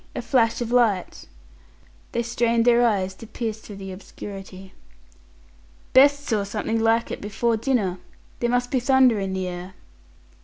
[0.15, 1.27] A flash of light."
[2.11, 4.73] They strained their eyes to pierce through the obscurity.
[5.93, 7.99] "Best saw something like it before dinner.
[8.39, 9.75] There must be thunder in the air."